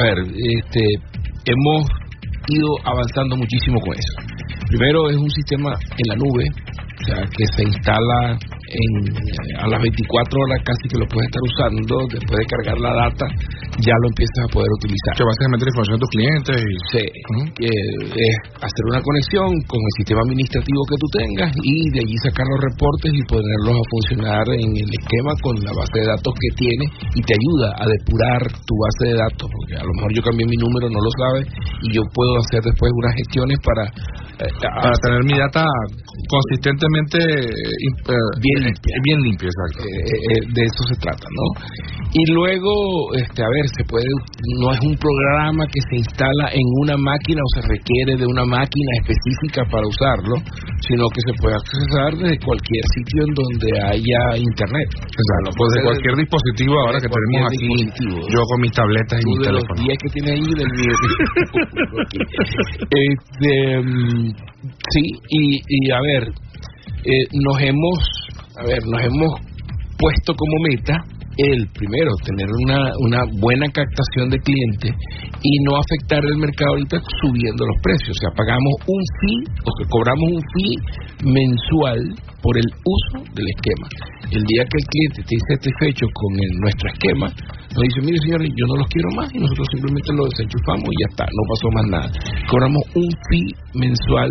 A 0.00 0.02
ver, 0.08 0.18
este, 0.24 0.80
hemos 1.44 1.84
ido 2.48 2.68
avanzando 2.84 3.36
muchísimo 3.36 3.78
con 3.80 3.92
eso. 3.92 4.14
Primero 4.68 5.10
es 5.10 5.16
un 5.16 5.30
sistema 5.30 5.74
en 5.76 6.06
la 6.08 6.16
nube, 6.16 6.44
o 6.48 7.04
sea, 7.04 7.20
que 7.28 7.44
se 7.44 7.62
instala 7.64 8.38
en, 8.70 8.92
a 9.58 9.66
las 9.66 9.80
24 9.82 10.30
horas 10.30 10.58
casi 10.62 10.84
que 10.86 10.98
lo 10.98 11.06
puedes 11.10 11.26
estar 11.26 11.42
usando, 11.42 11.94
después 12.06 12.36
de 12.38 12.46
cargar 12.46 12.78
la 12.78 12.92
data, 13.06 13.26
ya 13.82 13.94
lo 13.98 14.06
empiezas 14.14 14.40
a 14.46 14.48
poder 14.54 14.70
utilizar. 14.78 15.12
Que 15.18 15.26
básicamente 15.26 15.62
la 15.66 15.72
información 15.74 15.96
de 15.98 16.04
tus 16.06 16.14
clientes. 16.14 16.56
Y... 16.62 16.74
Sí, 16.94 17.04
que 17.58 17.70
es 17.70 18.36
hacer 18.62 18.84
una 18.90 19.02
conexión 19.02 19.48
con 19.66 19.80
el 19.80 19.94
sistema 19.98 20.20
administrativo 20.22 20.80
que 20.86 20.98
tú 21.00 21.08
tengas 21.18 21.50
y 21.62 21.74
de 21.90 22.00
allí 22.04 22.16
sacar 22.22 22.46
los 22.46 22.60
reportes 22.70 23.10
y 23.10 23.22
ponerlos 23.26 23.74
a 23.74 23.84
funcionar 23.90 24.44
en 24.54 24.70
el 24.70 24.90
esquema 24.90 25.32
con 25.42 25.54
la 25.62 25.72
base 25.74 25.96
de 25.98 26.06
datos 26.06 26.32
que 26.34 26.50
tiene 26.56 26.84
y 27.14 27.20
te 27.22 27.34
ayuda 27.34 27.68
a 27.74 27.84
depurar 27.86 28.42
tu 28.66 28.74
base 28.78 29.02
de 29.10 29.16
datos, 29.18 29.46
porque 29.50 29.74
a 29.74 29.84
lo 29.84 29.92
mejor 29.98 30.10
yo 30.14 30.22
cambié 30.22 30.46
mi 30.46 30.58
número, 30.58 30.86
no 30.90 31.00
lo 31.00 31.12
sabes, 31.18 31.44
y 31.82 31.94
yo 31.94 32.02
puedo 32.14 32.32
hacer 32.46 32.62
después 32.62 32.90
unas 32.94 33.14
gestiones 33.16 33.58
para... 33.64 33.84
Eh, 34.40 34.48
para 34.56 34.96
tener 35.04 35.20
mi 35.24 35.36
data 35.36 35.62
consistentemente 36.28 37.18
eh, 37.20 38.14
bien 38.60 38.72
limpia. 38.72 38.94
Bien 39.02 39.18
limpia, 39.20 39.48
exacto. 39.48 39.80
Eh, 39.80 39.88
eh, 39.88 40.20
eh, 40.30 40.42
de 40.52 40.62
eso 40.62 40.82
se 40.92 40.96
trata, 41.00 41.24
¿no? 41.24 41.46
Y 42.12 42.22
luego, 42.32 42.72
este, 43.16 43.42
a 43.42 43.48
ver, 43.48 43.66
se 43.76 43.84
puede, 43.84 44.06
no 44.60 44.72
es 44.72 44.80
un 44.84 44.96
programa 44.96 45.64
que 45.66 45.80
se 45.88 45.96
instala 45.96 46.50
en 46.52 46.66
una 46.82 46.96
máquina 46.96 47.40
o 47.40 47.48
se 47.54 47.62
requiere 47.68 48.16
de 48.18 48.26
una 48.26 48.44
máquina 48.44 48.90
específica 49.00 49.64
para 49.70 49.86
usarlo, 49.86 50.36
sino 50.86 51.08
que 51.08 51.20
se 51.22 51.32
puede 51.40 51.54
accesar 51.54 52.10
desde 52.18 52.36
cualquier 52.44 52.84
sitio 52.94 53.22
en 53.24 53.32
donde 53.34 53.68
haya 53.94 54.20
internet. 54.36 54.88
O 55.00 55.22
sea, 55.22 55.38
no 55.46 55.50
puede 55.56 55.76
cualquier 55.84 56.14
dispositivo 56.18 56.74
ahora 56.82 56.98
que 57.00 57.08
tenemos 57.08 57.46
aquí. 57.48 57.68
Yo 58.28 58.40
con 58.42 58.60
mis 58.60 58.72
tabletas 58.72 59.20
y 59.20 59.24
mis 59.30 59.38
teléfonos. 59.38 59.80
Los 59.80 59.98
que 60.02 60.10
tiene 60.10 60.30
ahí 60.34 60.50
del 60.54 60.70
mío. 60.74 60.94
este, 62.90 63.52
mm, 63.80 64.34
sí, 64.90 65.02
y, 65.30 65.62
y 65.66 65.90
a 65.90 66.00
ver, 66.00 66.32
eh, 67.04 67.24
nos 67.32 67.60
hemos 67.62 67.98
a 68.60 68.62
ver, 68.64 68.80
nos 68.84 69.00
hemos 69.00 69.32
puesto 69.96 70.34
como 70.36 70.56
meta 70.68 70.92
el 71.38 71.66
primero 71.72 72.10
tener 72.24 72.48
una, 72.66 72.92
una 73.00 73.24
buena 73.40 73.64
captación 73.72 74.28
de 74.28 74.36
clientes 74.44 74.92
y 75.40 75.52
no 75.64 75.80
afectar 75.80 76.20
el 76.20 76.36
mercado 76.36 76.76
ahorita 76.76 77.00
subiendo 77.22 77.64
los 77.64 77.78
precios. 77.80 78.12
O 78.12 78.20
sea, 78.20 78.30
pagamos 78.36 78.74
un 78.84 79.02
fee 79.20 79.44
o 79.64 79.70
que 79.78 79.88
cobramos 79.88 80.28
un 80.36 80.42
fee 80.52 80.76
mensual 81.24 82.00
por 82.42 82.58
el 82.58 82.68
uso 82.84 83.24
del 83.32 83.46
esquema. 83.56 83.88
El 84.28 84.44
día 84.44 84.62
que 84.68 84.76
el 84.76 84.86
cliente 84.92 85.20
esté 85.24 85.36
satisfecho 85.56 86.04
con 86.12 86.30
nuestro 86.60 86.86
esquema, 86.92 87.26
nos 87.72 87.82
dice, 87.88 88.00
mire 88.04 88.18
señores, 88.20 88.50
yo 88.52 88.66
no 88.68 88.76
los 88.76 88.88
quiero 88.92 89.08
más 89.16 89.32
y 89.32 89.38
nosotros 89.38 89.66
simplemente 89.72 90.12
lo 90.12 90.24
desenchufamos 90.28 90.84
y 90.84 90.96
ya 91.00 91.08
está, 91.08 91.24
no 91.24 91.42
pasó 91.48 91.66
más 91.72 91.86
nada. 91.88 92.08
Cobramos 92.50 92.82
un 93.00 93.08
fee 93.32 93.48
mensual 93.80 94.30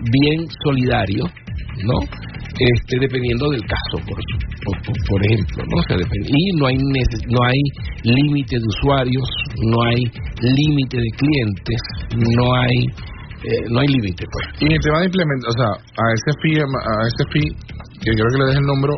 bien 0.00 0.48
solidario, 0.64 1.24
¿no? 1.84 2.00
Este, 2.58 2.98
dependiendo 2.98 3.50
del 3.50 3.62
caso, 3.62 4.02
por, 4.02 4.18
por, 4.18 5.20
ejemplo, 5.26 5.62
¿no? 5.62 5.78
y 6.26 6.56
no 6.58 6.66
hay 6.66 6.76
no 6.76 7.38
hay 7.46 7.60
límite 8.02 8.56
de 8.58 8.66
usuarios, 8.66 9.28
no 9.62 9.78
hay 9.86 10.02
límite 10.42 10.96
de 10.98 11.10
clientes, 11.16 11.80
no 12.10 12.46
hay 12.54 13.08
eh, 13.46 13.62
no 13.70 13.78
hay 13.78 13.86
límite. 13.86 14.24
Pues. 14.26 14.44
Y 14.58 14.66
en 14.66 14.72
el 14.72 14.80
tema 14.80 14.98
de 14.98 15.06
implementación, 15.06 15.54
o 15.54 15.58
sea, 15.62 15.70
a 15.70 16.04
ese 16.10 16.30
fee, 16.42 16.58
a 16.58 17.06
ese 17.06 17.24
fee, 17.30 17.50
que 18.02 18.10
creo 18.10 18.26
que 18.26 18.38
le 18.38 18.46
deje 18.50 18.58
el 18.58 18.66
número, 18.66 18.94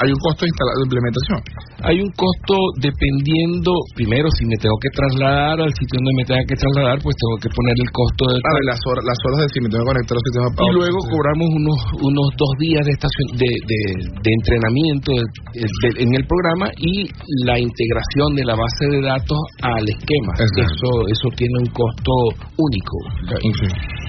hay 0.00 0.08
un 0.08 0.20
costo 0.24 0.46
de, 0.46 0.52
de 0.56 0.84
implementación. 0.88 1.67
Hay 1.86 2.00
un 2.02 2.10
costo 2.18 2.58
dependiendo, 2.82 3.70
primero, 3.94 4.26
si 4.34 4.42
me 4.46 4.58
tengo 4.58 4.74
que 4.82 4.90
trasladar 4.90 5.62
al 5.62 5.70
sitio 5.78 6.02
donde 6.02 6.14
me 6.18 6.24
tenga 6.26 6.42
que 6.42 6.58
trasladar, 6.58 6.98
pues 6.98 7.14
tengo 7.14 7.36
que 7.38 7.50
poner 7.54 7.76
el 7.78 7.90
costo 7.94 8.22
de... 8.34 8.36
Ah, 8.42 8.58
las 8.66 8.80
horas, 8.82 9.02
las 9.06 9.20
horas 9.22 9.38
de 9.42 9.48
si 9.54 9.58
me 9.62 9.70
tengo 9.70 9.86
que 9.86 9.90
conectar 9.94 10.14
al 10.18 10.24
sistema 10.26 10.46
Y 10.58 10.72
luego 10.74 10.98
cobramos 11.06 11.46
unos 11.54 11.78
unos 12.02 12.28
dos 12.34 12.52
días 12.58 12.82
de, 12.82 12.92
estación, 12.98 13.26
de, 13.38 13.50
de, 13.70 14.30
entrenamiento 14.42 15.12
en 15.14 16.10
el 16.18 16.24
programa 16.26 16.66
y 16.82 17.06
la 17.46 17.58
integración 17.58 18.34
de 18.34 18.44
la 18.44 18.54
base 18.58 18.84
de 18.90 19.00
datos 19.02 19.38
al 19.62 19.84
esquema. 19.86 20.34
Eso 20.34 20.90
eso 21.06 21.26
tiene 21.36 21.62
un 21.62 21.70
costo 21.70 22.12
único. 22.58 22.96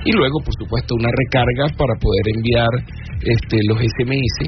Y 0.06 0.12
luego, 0.16 0.40
por 0.42 0.54
supuesto, 0.58 0.96
una 0.96 1.10
recarga 1.12 1.70
para 1.76 1.94
poder 2.00 2.26
enviar 2.34 2.72
este, 3.20 3.58
los 3.68 3.78
SMS. 3.78 4.48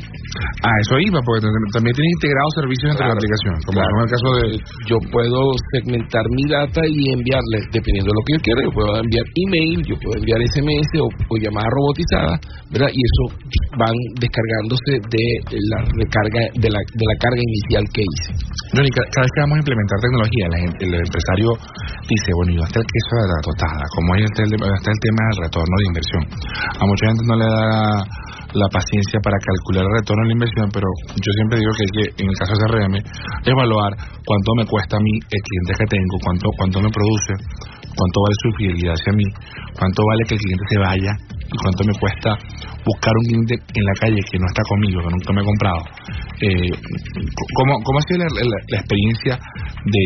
Ah, 0.64 0.76
eso 0.80 0.96
iba, 1.00 1.20
porque 1.26 1.44
también 1.74 1.92
tiene 1.92 2.10
integrados 2.16 2.54
servicios 2.56 2.92
entre 2.92 3.11
la 3.12 3.20
aplicación, 3.20 3.54
como 3.68 3.78
en 3.82 4.04
el 4.04 4.12
caso 4.12 4.30
de... 4.40 4.48
Yo 4.88 4.98
puedo 5.12 5.40
segmentar 5.76 6.24
mi 6.32 6.46
data 6.48 6.82
y 6.88 7.12
enviarle, 7.12 7.58
dependiendo 7.72 8.10
de 8.12 8.18
lo 8.18 8.24
que 8.26 8.34
yo 8.36 8.40
quiera, 8.42 8.60
yo 8.64 8.72
puedo 8.72 8.92
enviar 8.98 9.26
email, 9.36 9.78
yo 9.86 9.96
puedo 10.00 10.16
enviar 10.18 10.40
SMS 10.48 10.90
o, 11.02 11.08
o 11.08 11.34
llamadas 11.38 11.72
robotizadas, 11.72 12.38
¿verdad? 12.72 12.92
Y 12.92 13.00
eso 13.00 13.24
van 13.78 13.96
descargándose 14.20 14.92
de 15.12 15.26
la 15.72 15.80
recarga, 15.96 16.44
de 16.56 16.70
la, 16.72 16.80
de 16.80 17.06
la 17.06 17.16
carga 17.20 17.42
inicial 17.42 17.84
que 17.92 18.02
hice. 18.04 18.32
Johnny, 18.72 18.92
cada 18.92 19.24
vez 19.24 19.32
que 19.36 19.42
vamos 19.44 19.56
a 19.60 19.62
implementar 19.64 19.98
tecnología, 20.00 20.46
el 20.80 20.92
empresario 20.96 21.50
dice, 22.08 22.30
bueno, 22.36 22.52
¿y 22.56 22.60
hasta 22.64 22.80
el 22.80 22.88
queso 22.88 23.14
de 23.20 23.28
la 23.28 23.40
totada? 23.44 23.84
Como 23.96 24.08
ahí 24.16 24.24
está 24.24 24.42
el, 24.44 24.52
está 24.56 24.90
el 24.92 25.02
tema 25.04 25.22
del 25.32 25.38
retorno 25.46 25.76
de 25.76 25.86
inversión. 25.92 26.24
A 26.80 26.84
mucha 26.88 27.04
gente 27.08 27.24
no 27.28 27.36
le 27.36 27.48
da 27.48 27.62
la 28.54 28.68
paciencia 28.68 29.20
para 29.24 29.38
calcular 29.40 29.86
el 29.88 29.94
retorno 30.00 30.24
de 30.24 30.30
la 30.30 30.38
inversión, 30.38 30.68
pero 30.74 30.88
yo 31.16 31.32
siempre 31.32 31.60
digo 31.60 31.72
que 31.72 31.84
hay 31.84 31.94
que, 31.96 32.06
en 32.24 32.28
el 32.30 32.38
caso 32.38 32.54
de 32.54 32.64
CRM, 32.68 32.96
evaluar 33.48 33.92
cuánto 34.26 34.50
me 34.58 34.66
cuesta 34.66 34.98
a 34.98 35.04
mí 35.04 35.14
el 35.16 35.42
cliente 35.42 35.74
que 35.80 35.88
tengo, 35.88 36.16
cuánto, 36.24 36.46
cuánto 36.58 36.78
me 36.82 36.92
produce, 36.92 37.34
cuánto 37.96 38.18
vale 38.22 38.36
su 38.44 38.50
fidelidad 38.58 38.94
hacia 38.96 39.14
mí, 39.16 39.28
cuánto 39.78 40.00
vale 40.04 40.24
que 40.28 40.36
el 40.36 40.42
cliente 40.42 40.66
se 40.68 40.80
vaya 40.80 41.12
y 41.52 41.58
cuánto 41.60 41.84
me 41.84 41.96
cuesta 42.00 42.30
buscar 42.86 43.14
un 43.20 43.26
cliente 43.28 43.56
en 43.76 43.84
la 43.84 43.96
calle 44.00 44.20
que 44.24 44.40
no 44.40 44.48
está 44.48 44.64
conmigo, 44.72 45.04
que 45.04 45.12
nunca 45.12 45.32
me 45.36 45.42
ha 45.42 45.48
comprado. 45.52 45.82
Eh, 46.42 46.72
¿cómo, 47.54 47.72
¿Cómo 47.84 48.00
ha 48.00 48.06
sido 48.08 48.24
la, 48.24 48.80
experiencia 48.80 49.34
de, 49.86 50.06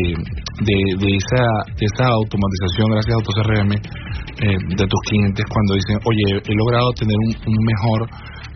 de, 0.66 0.76
de, 0.98 1.10
esa, 1.16 1.42
de 1.78 1.86
esa 1.86 2.06
automatización 2.10 2.86
gracias 2.90 3.14
a 3.14 3.18
AutoCRM 3.22 3.72
eh, 3.72 4.58
de 4.58 4.84
tus 4.84 5.02
clientes 5.08 5.44
cuando 5.48 5.74
dicen, 5.78 5.96
oye, 6.04 6.42
he 6.42 6.54
logrado 6.54 6.92
tener 6.98 7.16
un 7.16 7.56
mejor 7.64 8.10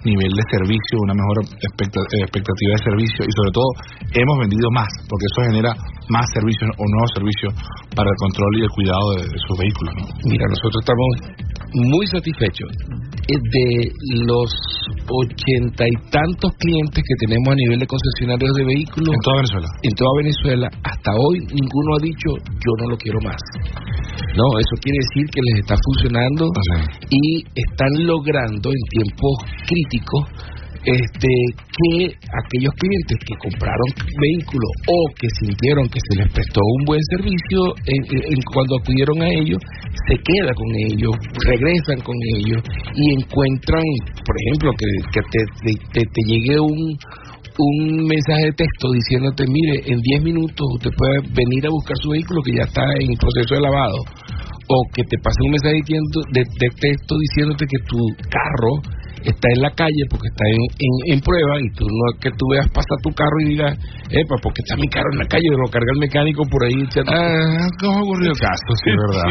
nivel 0.05 0.33
de 0.33 0.45
servicio, 0.49 0.95
una 1.05 1.15
mejor 1.15 1.45
expectativa 1.61 2.73
de 2.73 2.83
servicio 2.85 3.21
y 3.21 3.33
sobre 3.37 3.53
todo 3.53 3.69
hemos 4.17 4.37
vendido 4.41 4.69
más, 4.73 4.89
porque 5.09 5.27
eso 5.29 5.41
genera 5.53 5.73
más 6.09 6.25
servicios 6.33 6.69
o 6.73 6.85
nuevos 6.89 7.11
servicios 7.13 7.53
para 7.93 8.09
el 8.09 8.17
control 8.17 8.53
y 8.57 8.63
el 8.65 8.73
cuidado 8.73 9.07
de, 9.21 9.23
sus 9.29 9.57
vehículos. 9.59 9.93
Mira, 10.25 10.45
nosotros 10.49 10.81
estamos 10.81 11.09
muy 11.75 12.07
satisfechos 12.07 12.69
de 13.31 13.93
los 14.27 14.51
ochenta 15.07 15.85
y 15.87 16.11
tantos 16.11 16.51
clientes 16.59 17.03
que 17.03 17.27
tenemos 17.27 17.49
a 17.49 17.55
nivel 17.55 17.79
de 17.79 17.87
concesionarios 17.87 18.55
de 18.57 18.65
vehículos. 18.65 19.15
En 19.15 19.21
toda 19.23 19.37
Venezuela. 19.37 19.69
En 19.83 19.95
toda 19.95 20.11
Venezuela. 20.17 20.67
Hasta 20.83 21.11
hoy 21.15 21.39
ninguno 21.39 21.89
ha 21.95 22.03
dicho 22.03 22.29
yo 22.47 22.71
no 22.83 22.91
lo 22.91 22.97
quiero 22.97 23.19
más. 23.23 23.41
No, 24.37 24.47
eso 24.59 24.75
quiere 24.83 24.99
decir 24.99 25.27
que 25.31 25.41
les 25.43 25.61
está 25.61 25.75
funcionando 25.75 26.47
y 27.11 27.43
están 27.55 28.07
logrando 28.07 28.71
en 28.71 28.83
tiempos 28.91 29.35
críticos 29.67 30.51
este 30.85 31.29
que 31.77 32.09
aquellos 32.09 32.73
clientes 32.81 33.19
que 33.21 33.37
compraron 33.37 33.89
vehículos 34.17 34.71
o 34.89 34.97
que 35.21 35.29
sintieron 35.41 35.89
que 35.89 36.01
se 36.01 36.23
les 36.23 36.33
prestó 36.33 36.61
un 36.81 36.85
buen 36.87 37.01
servicio 37.11 37.75
en, 37.85 38.41
cuando 38.53 38.77
acudieron 38.77 39.21
a 39.21 39.29
ellos 39.29 39.59
se 40.09 40.17
queda 40.17 40.53
con 40.55 40.69
ellos 40.89 41.13
regresan 41.45 42.01
con 42.01 42.17
ellos 42.41 42.63
y 42.97 43.21
encuentran 43.21 43.85
por 44.25 44.37
ejemplo 44.41 44.73
que, 44.79 45.21
te, 45.93 46.23
llegue 46.27 46.61
un 46.61 46.97
un 47.59 48.07
mensaje 48.07 48.47
de 48.47 48.53
texto 48.53 48.89
diciéndote, 48.91 49.45
mire, 49.47 49.83
en 49.85 50.01
10 50.01 50.23
minutos 50.23 50.67
usted 50.77 50.91
puede 50.97 51.21
venir 51.35 51.67
a 51.67 51.71
buscar 51.71 51.95
su 52.01 52.09
vehículo 52.09 52.41
que 52.41 52.57
ya 52.57 52.65
está 52.65 52.81
en 52.99 53.13
proceso 53.21 53.55
de 53.55 53.61
lavado, 53.61 54.01
o 54.01 54.77
que 54.95 55.03
te 55.05 55.19
pase 55.19 55.37
un 55.45 55.51
mensaje 55.51 55.77
de 55.77 56.69
texto 56.81 57.19
diciéndote 57.19 57.67
que 57.67 57.85
tu 57.85 57.99
carro 58.31 58.81
está 59.25 59.49
en 59.53 59.61
la 59.63 59.71
calle 59.71 60.03
porque 60.09 60.29
está 60.29 60.45
en, 60.49 61.17
en, 61.17 61.21
prueba 61.21 61.61
y 61.61 61.69
tú 61.77 61.85
no 61.85 62.19
que 62.21 62.31
tú 62.37 62.49
veas 62.51 62.67
pasar 62.73 62.97
tu 63.03 63.11
carro 63.13 63.37
y 63.45 63.57
digas, 63.57 63.77
epa, 64.11 64.37
porque 64.43 64.63
está 64.65 64.77
mi 64.77 64.89
carro 64.89 65.13
en 65.13 65.19
la 65.19 65.29
calle, 65.29 65.45
lo 65.51 65.69
carga 65.69 65.93
el 65.93 66.01
mecánico 66.01 66.43
por 66.49 66.65
ahí. 66.65 66.81
Ah, 67.05 67.69
verdad. 68.97 69.29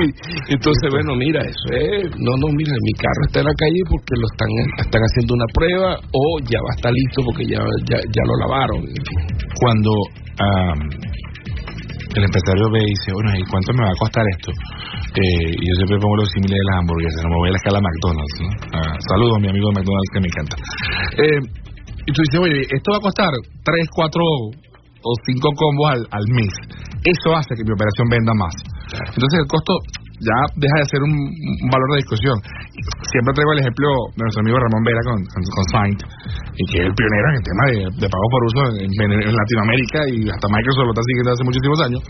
Entonces, 0.50 0.88
bueno, 0.92 1.16
mira, 1.16 1.42
eso 1.42 1.68
es, 1.74 2.06
no, 2.18 2.32
no, 2.38 2.48
mira, 2.54 2.74
mi 2.74 2.94
carro 2.94 3.22
está 3.28 3.40
en 3.40 3.48
la 3.50 3.58
calle 3.58 3.82
porque 3.90 4.14
lo 4.18 4.28
están, 4.30 4.52
están 4.78 5.02
haciendo 5.02 5.34
una 5.34 5.50
prueba 5.54 5.90
o 6.14 6.24
ya 6.46 6.60
va 6.62 6.70
a 6.70 6.76
estar 6.78 6.94
listo 6.94 7.22
porque 7.26 7.46
ya, 7.50 7.62
ya, 7.90 7.98
ya 7.98 8.24
lo 8.26 8.36
lavaron. 8.46 8.82
Cuando 9.60 9.92
el 12.16 12.24
empresario 12.24 12.70
ve 12.72 12.80
y 12.80 12.90
dice, 12.90 13.14
bueno, 13.14 13.30
¿y 13.38 13.44
cuánto 13.46 13.74
me 13.74 13.84
va 13.84 13.90
a 13.90 14.00
costar 14.00 14.24
esto? 14.38 14.52
Eh, 15.20 15.52
yo 15.52 15.74
siempre 15.76 16.00
pongo 16.00 16.16
los 16.16 16.30
símiles 16.32 16.56
de 16.56 16.66
las 16.72 16.76
hamburguesas, 16.80 17.20
no 17.24 17.30
me 17.30 17.40
voy 17.44 17.50
a 17.50 17.52
la 17.52 17.60
escala 17.60 17.80
McDonald's. 17.84 18.36
¿no? 18.40 18.50
Ah, 18.80 18.94
saludos 19.12 19.34
a 19.36 19.40
mi 19.44 19.50
amigo 19.52 19.68
de 19.68 19.76
McDonald's 19.76 20.12
que 20.16 20.22
me 20.24 20.30
encanta. 20.32 20.56
Eh, 21.20 21.40
y 22.08 22.10
tú 22.16 22.20
dices, 22.24 22.40
oye, 22.40 22.60
esto 22.72 22.88
va 22.96 22.98
a 22.98 23.06
costar 23.06 23.32
3, 23.36 23.88
4 23.92 24.16
o 24.16 25.12
5 25.28 25.60
combos 25.60 25.88
al, 25.92 26.02
al 26.08 26.26
mes. 26.32 26.54
Eso 27.04 27.36
hace 27.36 27.52
que 27.56 27.64
mi 27.68 27.72
operación 27.76 28.08
venda 28.08 28.34
más. 28.36 28.56
Entonces 29.12 29.44
el 29.44 29.48
costo 29.48 29.76
ya 30.20 30.38
deja 30.56 30.78
de 30.84 30.86
ser 30.92 31.02
un, 31.04 31.16
valor 31.72 31.90
de 31.96 32.04
discusión. 32.04 32.36
Siempre 33.08 33.32
traigo 33.36 33.52
el 33.56 33.62
ejemplo 33.64 33.88
de 34.16 34.22
nuestro 34.24 34.42
amigo 34.44 34.58
Ramón 34.60 34.84
Vera 34.84 35.02
con, 35.08 35.20
con, 35.24 35.66
Saint, 35.72 36.00
y 36.60 36.64
que 36.72 36.78
es 36.84 36.86
el 36.92 36.96
pionero 36.96 37.28
en 37.32 37.36
el 37.40 37.46
tema 37.48 37.64
de, 38.04 38.08
pago 38.08 38.28
por 38.32 38.42
uso 38.52 38.62
en, 38.84 38.92
Latinoamérica 39.32 40.00
y 40.12 40.20
hasta 40.28 40.46
Microsoft 40.48 40.88
lo 40.88 40.94
está 40.96 41.04
siguiendo 41.08 41.30
hace 41.32 41.46
muchísimos 41.48 41.80
años. 41.88 42.02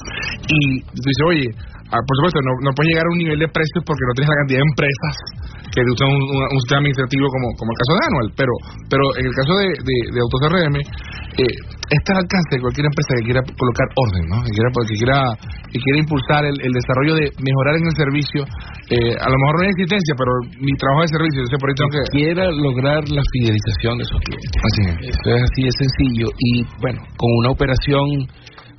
Y 0.49 0.59
tú 0.81 1.01
dices, 1.05 1.25
oye, 1.29 1.47
ah, 1.91 2.01
por 2.01 2.15
supuesto, 2.21 2.39
no, 2.45 2.53
no 2.63 2.71
puedes 2.73 2.89
llegar 2.93 3.05
a 3.05 3.11
un 3.13 3.19
nivel 3.19 3.39
de 3.39 3.49
precios 3.49 3.81
porque 3.85 4.03
no 4.05 4.13
tienes 4.15 4.29
la 4.29 4.39
cantidad 4.41 4.59
de 4.61 4.67
empresas 4.69 5.15
que 5.69 5.81
usan 5.85 6.09
un, 6.09 6.23
un, 6.23 6.59
sistema 6.65 6.81
administrativo 6.81 7.25
como, 7.29 7.47
como 7.57 7.69
el 7.69 7.77
caso 7.77 7.91
de 7.93 8.01
Anual, 8.09 8.27
pero, 8.33 8.53
pero 8.89 9.03
en 9.21 9.25
el 9.29 9.35
caso 9.37 9.53
de, 9.61 9.67
de, 9.85 9.97
de 10.13 10.19
AutoCRM, 10.19 10.75
eh, 11.39 11.55
está 11.93 12.09
al 12.17 12.25
alcance 12.25 12.51
de 12.57 12.61
cualquier 12.61 12.85
empresa 12.89 13.11
que 13.17 13.25
quiera 13.29 13.41
colocar 13.53 13.87
orden, 13.95 14.23
¿no? 14.29 14.37
que, 14.43 14.51
quiera, 14.51 14.69
que, 14.73 14.95
quiera, 14.97 15.17
que 15.69 15.79
quiera 15.79 15.97
impulsar 15.99 16.41
el, 16.45 16.57
el 16.57 16.73
desarrollo 16.73 17.13
de 17.15 17.25
mejorar 17.37 17.73
en 17.77 17.85
el 17.85 17.95
servicio. 17.95 18.41
Eh, 18.89 19.13
a 19.13 19.29
lo 19.29 19.37
mejor 19.37 19.53
no 19.57 19.61
hay 19.63 19.71
existencia, 19.73 20.13
pero 20.17 20.31
mi 20.57 20.73
trabajo 20.73 21.01
de 21.05 21.09
servicio, 21.13 21.37
yo 21.45 21.49
sé 21.53 21.57
por 21.61 21.69
ahí 21.69 21.77
tengo 21.77 21.91
que... 21.93 22.01
Quiera 22.09 22.45
lograr 22.49 23.01
la 23.09 23.23
fidelización 23.37 24.01
de 24.01 24.03
esos 24.09 24.19
clientes. 24.25 24.57
Así 24.57 24.81
es. 24.89 24.95
Eso 25.13 25.27
es 25.29 25.41
así 25.45 25.61
de 25.69 25.73
sencillo. 25.77 26.27
Y 26.33 26.51
bueno, 26.81 26.99
con 27.13 27.29
una 27.45 27.49
operación 27.53 28.05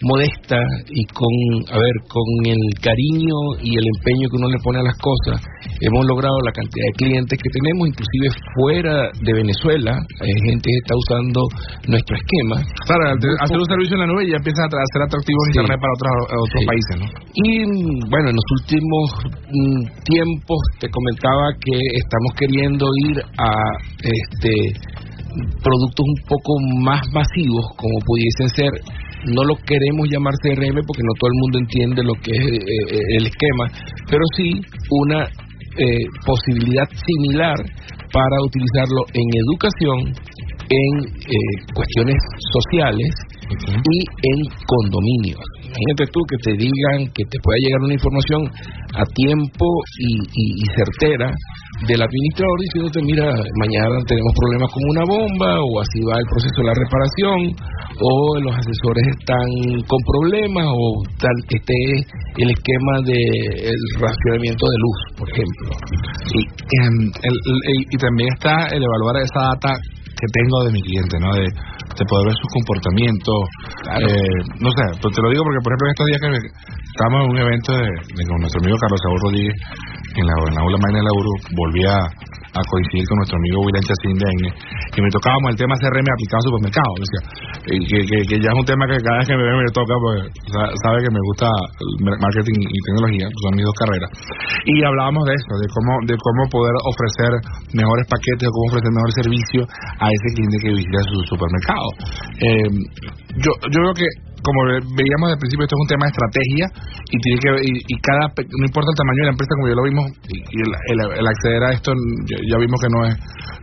modesta 0.02 0.56
y 0.88 1.04
con, 1.12 1.32
a 1.68 1.76
ver, 1.76 1.96
con 2.08 2.24
el 2.46 2.62
cariño 2.80 3.36
y 3.60 3.76
el 3.76 3.84
empeño 3.84 4.28
que 4.32 4.36
uno 4.40 4.48
le 4.48 4.60
pone 4.64 4.80
a 4.80 4.86
las 4.88 4.96
cosas, 4.96 5.44
hemos 5.80 6.04
logrado 6.06 6.36
la 6.44 6.52
cantidad 6.52 6.86
de 6.88 6.96
clientes 6.96 7.36
que 7.36 7.50
tenemos, 7.52 7.88
inclusive 7.88 8.28
fuera 8.56 9.12
de 9.12 9.32
Venezuela, 9.32 9.92
hay 10.20 10.32
gente 10.48 10.64
que 10.64 10.80
está 10.80 10.94
usando 10.96 11.40
nuestro 11.88 12.16
esquema. 12.16 12.56
Claro, 12.88 13.12
hacer 13.12 13.58
un 13.58 13.68
servicio 13.68 13.94
en 13.96 14.00
la 14.00 14.08
nube 14.08 14.24
ya 14.24 14.40
empieza 14.40 14.64
a 14.64 14.92
ser 14.92 15.02
atractivo 15.04 15.38
en 15.44 15.48
Internet 15.52 15.78
para 15.80 15.92
otros, 15.92 16.12
otros 16.48 16.62
países, 16.64 16.94
¿no? 16.96 17.06
Y 17.36 17.48
bueno, 18.08 18.26
en 18.32 18.36
los 18.36 18.48
últimos 18.60 19.04
mm, 19.52 19.82
tiempos 20.08 20.60
te 20.80 20.88
comentaba 20.88 21.52
que 21.60 21.76
estamos 21.76 22.30
queriendo 22.40 22.88
ir 23.10 23.20
a 23.36 23.52
este 24.00 24.52
productos 25.62 26.04
un 26.04 26.18
poco 26.26 26.52
más 26.82 27.00
masivos, 27.12 27.64
como 27.76 27.98
pudiesen 28.02 28.48
ser 28.56 28.72
no 29.26 29.44
lo 29.44 29.54
queremos 29.66 30.08
llamar 30.08 30.32
CRM 30.42 30.80
porque 30.86 31.04
no 31.04 31.14
todo 31.18 31.30
el 31.30 31.40
mundo 31.40 31.58
entiende 31.58 32.02
lo 32.02 32.14
que 32.22 32.32
es 32.32 32.46
eh, 32.46 32.60
eh, 32.96 33.16
el 33.18 33.26
esquema, 33.26 33.64
pero 34.08 34.22
sí 34.36 34.60
una 34.90 35.24
eh, 35.24 36.04
posibilidad 36.24 36.88
similar 36.88 37.56
para 38.12 38.36
utilizarlo 38.42 39.02
en 39.14 39.26
educación, 39.46 39.98
en 40.70 40.92
cuestiones 41.74 42.16
sociales 42.58 43.10
y 43.50 43.98
en 44.32 44.38
condominios. 44.66 45.42
Imagínate 45.62 46.10
tú 46.12 46.20
que 46.26 46.36
te 46.42 46.52
digan 46.58 47.12
que 47.14 47.24
te 47.30 47.38
pueda 47.42 47.58
llegar 47.62 47.80
una 47.82 47.94
información 47.94 48.42
a 48.94 49.04
tiempo 49.14 49.66
y 49.98 50.66
certera 50.74 51.32
del 51.86 52.02
administrador 52.02 52.56
diciéndote, 52.60 53.00
mira, 53.02 53.24
mañana 53.56 53.96
tenemos 54.04 54.32
problemas 54.36 54.68
con 54.68 54.82
una 54.84 55.04
bomba, 55.08 55.50
o 55.64 55.80
así 55.80 56.00
va 56.04 56.18
el 56.20 56.28
proceso 56.28 56.58
de 56.60 56.68
la 56.68 56.76
reparación, 56.76 57.38
o 58.00 58.40
los 58.40 58.54
asesores 58.56 59.04
están 59.18 59.48
con 59.86 60.00
problemas, 60.08 60.66
o 60.66 61.02
tal 61.20 61.36
esté 61.48 61.80
el 62.36 62.50
esquema 62.50 62.94
del 63.04 63.14
de 63.14 63.72
racionamiento 64.00 64.64
de 64.66 64.78
luz, 64.80 64.98
por 65.18 65.28
ejemplo. 65.30 65.68
Y, 66.32 66.40
em, 66.80 66.94
y 67.90 67.96
también 67.98 68.28
está 68.34 68.66
el 68.68 68.82
evaluar 68.82 69.16
esa 69.22 69.54
data 69.54 69.80
que 70.20 70.26
tengo 70.32 70.64
de 70.64 70.72
mi 70.72 70.82
cliente, 70.82 71.16
¿no? 71.20 71.32
De, 71.32 71.44
de 71.44 72.04
poder 72.04 72.24
ver 72.28 72.36
sus 72.36 72.50
comportamientos. 72.52 73.38
Eh, 74.04 74.40
no 74.60 74.70
sé, 74.70 74.84
pues 75.00 75.10
te 75.16 75.22
lo 75.22 75.28
digo 75.32 75.42
porque, 75.44 75.62
por 75.64 75.72
ejemplo, 75.72 75.86
en 75.88 75.94
estos 75.96 76.06
días 76.08 76.20
que 76.20 76.30
estábamos 76.92 77.18
en 77.24 77.30
un 77.30 77.38
evento 77.40 77.70
de, 77.72 77.88
con 78.28 78.38
nuestro 78.40 78.60
amigo 78.60 78.76
Carlos 78.76 79.00
Saúl 79.00 79.20
Rodríguez 79.24 79.56
en 80.20 80.24
la, 80.26 80.34
en 80.36 80.54
la 80.54 80.60
aula 80.60 80.78
magna 80.80 80.98
de 81.00 81.06
la 81.08 81.14
URU, 81.16 81.34
volví 81.56 81.82
a 81.88 81.98
a 82.50 82.60
coincidir 82.66 83.06
con 83.06 83.16
nuestro 83.22 83.36
amigo 83.38 83.62
William 83.62 83.84
Chacín 83.86 84.16
de 84.18 84.30
que 84.90 85.00
me 85.02 85.10
tocábamos 85.10 85.54
el 85.54 85.58
tema 85.58 85.74
CRM 85.78 86.08
aplicado 86.10 86.40
a 86.40 86.46
supermercados. 86.50 86.96
Decía, 86.98 87.22
que, 87.62 87.98
que, 88.06 88.16
que, 88.26 88.36
ya 88.42 88.50
es 88.50 88.58
un 88.58 88.66
tema 88.66 88.82
que 88.90 88.98
cada 88.98 89.18
vez 89.22 89.26
que 89.30 89.36
me 89.38 89.44
ve 89.46 89.54
me 89.54 89.70
toca, 89.70 89.94
pues 90.02 90.18
sabe 90.82 90.98
que 91.02 91.12
me 91.14 91.22
gusta 91.30 91.46
marketing 92.02 92.58
y 92.58 92.78
tecnología, 92.90 93.26
son 93.30 93.52
mis 93.54 93.64
dos 93.64 93.76
carreras. 93.78 94.10
Y 94.66 94.74
hablábamos 94.82 95.22
de 95.30 95.34
eso, 95.38 95.52
de 95.62 95.68
cómo, 95.70 95.92
de 96.10 96.16
cómo 96.18 96.42
poder 96.50 96.74
ofrecer 96.82 97.32
mejores 97.74 98.06
paquetes 98.10 98.46
o 98.48 98.52
cómo 98.52 98.66
ofrecer 98.74 98.90
mejor 98.90 99.10
servicio 99.14 99.60
a 100.02 100.06
ese 100.10 100.28
cliente 100.34 100.56
que 100.58 100.70
visita 100.74 101.00
su 101.06 101.18
supermercado. 101.30 101.88
Eh, 102.42 102.70
yo, 103.38 103.50
yo 103.70 103.78
creo 103.78 103.94
que 103.94 104.08
como 104.50 104.60
veíamos 104.98 105.30
al 105.30 105.38
principio, 105.38 105.62
esto 105.62 105.76
es 105.78 105.82
un 105.86 105.92
tema 105.94 106.04
de 106.06 106.12
estrategia 106.14 106.64
y 107.06 107.16
tiene 107.22 107.38
que 107.38 107.50
y, 107.62 107.94
cada 108.02 108.24
no 108.34 108.64
importa 108.66 108.90
el 108.90 108.98
tamaño 108.98 109.20
de 109.22 109.28
la 109.30 109.34
empresa, 109.38 109.52
como 109.54 109.68
ya 109.70 109.78
lo 109.78 109.86
vimos, 109.86 110.06
y, 110.26 110.36
el, 110.90 111.26
acceder 111.26 111.62
a 111.62 111.70
esto 111.70 111.94
ya, 112.26 112.56
vimos 112.58 112.78
que 112.82 112.90
no 112.90 113.00
es 113.06 113.14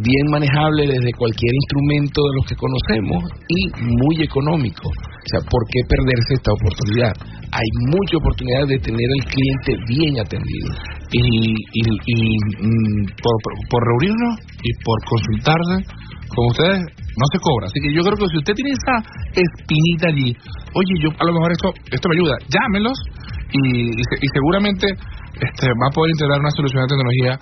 bien 0.03 0.27
manejable 0.31 0.87
desde 0.87 1.13
cualquier 1.17 1.53
instrumento 1.55 2.21
de 2.23 2.33
los 2.37 2.45
que 2.47 2.57
conocemos 2.57 3.21
y 3.49 3.61
muy 3.83 4.17
económico. 4.23 4.89
O 4.89 5.29
sea, 5.31 5.41
¿por 5.45 5.63
qué 5.69 5.81
perderse 5.89 6.35
esta 6.35 6.53
oportunidad? 6.53 7.13
Hay 7.53 7.69
mucha 7.93 8.17
oportunidad 8.17 8.65
de 8.69 8.79
tener 8.79 9.09
al 9.09 9.25
cliente 9.29 9.71
bien 9.89 10.13
atendido. 10.21 10.69
Y, 11.13 11.53
y, 11.53 11.83
mm, 12.61 13.05
por, 13.17 13.35
por, 13.71 13.81
reunirnos 13.81 14.35
y 14.63 14.71
por 14.85 14.99
consultarse 15.09 15.77
con 16.29 16.45
ustedes 16.53 16.81
no 16.85 17.27
se 17.33 17.39
cobra. 17.41 17.67
Así 17.67 17.81
que 17.81 17.93
yo 17.93 18.03
creo 18.03 18.17
que 18.17 18.29
si 18.29 18.37
usted 18.39 18.55
tiene 18.55 18.73
esa 18.77 18.95
espinita 19.33 20.09
allí, 20.09 20.37
oye, 20.77 20.95
yo 21.01 21.09
a 21.09 21.25
lo 21.25 21.33
mejor 21.33 21.53
esto, 21.53 21.69
esto 21.91 22.09
me 22.09 22.17
ayuda, 22.21 22.37
llámelos 22.53 22.99
y, 23.53 23.91
y 23.97 24.29
seguramente 24.33 24.87
este, 25.39 25.67
va 25.71 25.87
a 25.87 25.95
poder 25.95 26.11
integrar 26.11 26.39
una 26.41 26.51
solución 26.51 26.83
de 26.83 26.89
tecnología 26.91 27.33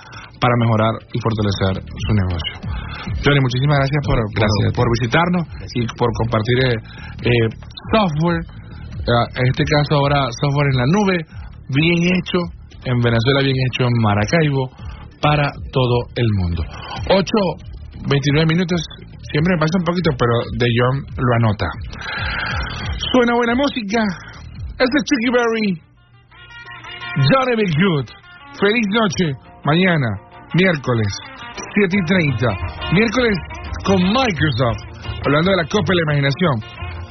para 0.40 0.54
mejorar 0.60 0.94
y 1.12 1.18
fortalecer 1.20 1.74
su 1.80 2.10
negocio. 2.12 2.54
Johnny, 3.24 3.40
muchísimas 3.40 3.80
gracias 3.80 4.02
por, 4.04 4.16
gracias 4.36 4.70
por, 4.76 4.86
visitarnos 5.00 5.44
y 5.74 5.80
por 5.96 6.08
compartir 6.20 6.56
eh, 6.60 6.76
eh, 7.24 7.48
software, 7.92 8.42
eh, 8.44 9.26
en 9.40 9.46
este 9.48 9.64
caso 9.64 9.96
ahora 9.96 10.28
software 10.40 10.68
en 10.72 10.78
la 10.84 10.88
nube, 10.92 11.16
bien 11.72 11.98
hecho 12.12 12.40
en 12.84 13.00
Venezuela, 13.00 13.40
bien 13.40 13.56
hecho 13.56 13.88
en 13.88 13.94
Maracaibo, 14.02 14.68
para 15.20 15.50
todo 15.72 15.96
el 16.14 16.28
mundo. 16.36 16.62
8, 17.08 17.24
29 18.08 18.46
minutos, 18.46 18.80
siempre 19.32 19.56
me 19.56 19.60
pasa 19.60 19.78
un 19.78 19.84
poquito, 19.84 20.10
pero 20.18 20.34
De 20.60 20.68
John 20.68 20.96
lo 21.16 21.32
anota. 21.40 21.66
Suena 23.12 23.34
buena 23.34 23.54
música. 23.54 24.04
Este 24.78 24.96
es 24.98 25.04
Chicky 25.08 25.30
Berry. 25.32 25.85
Johnny 27.16 27.56
Big 27.56 27.72
Good. 27.80 28.06
Feliz 28.60 28.86
noche. 28.92 29.32
Mañana, 29.64 30.06
miércoles, 30.52 31.08
7 31.88 31.96
y 31.96 32.04
30. 32.04 32.46
Miércoles 32.92 33.38
con 33.84 33.96
Microsoft. 33.96 34.84
Hablando 35.24 35.50
de 35.50 35.56
la 35.56 35.64
Copa 35.64 35.88
de 35.88 35.96
la 35.96 36.02
Imaginación. 36.12 36.60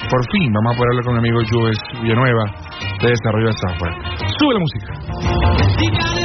Por 0.09 0.21
fin 0.31 0.53
vamos 0.53 0.75
a 0.75 0.77
poder 0.77 0.89
hablar 0.91 1.05
con 1.05 1.13
mi 1.13 1.19
amigo 1.19 1.39
Jules 1.49 1.79
Villanueva 2.01 2.45
de 3.01 3.09
desarrollo 3.09 3.47
de 3.47 3.53
software. 3.57 3.93
Sube 4.37 4.53
la 4.53 4.59
música. 4.59 6.24